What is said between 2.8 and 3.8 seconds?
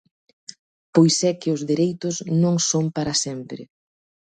para sempre.